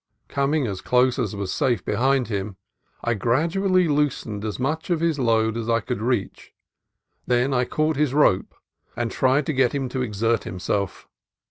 Coming 0.29 0.65
as 0.65 0.81
close 0.81 1.19
as 1.19 1.35
was 1.35 1.51
safe 1.53 1.85
behind 1.85 2.27
him, 2.27 2.55
I 3.03 3.13
gradu 3.13 3.63
ally 3.65 3.85
loosened 3.87 4.43
as 4.43 4.59
much 4.59 4.89
of 4.89 4.99
his 4.99 5.19
load 5.19 5.55
as 5.55 5.69
I 5.69 5.79
could 5.79 6.01
reach. 6.01 6.55
Then 7.27 7.53
I 7.53 7.65
caught 7.65 7.97
his 7.97 8.11
rope 8.11 8.55
and 8.95 9.11
tried 9.11 9.45
to 9.45 9.53
get 9.53 9.75
him 9.75 9.89
to 9.89 10.01
exert 10.01 10.43
himself. 10.43 11.07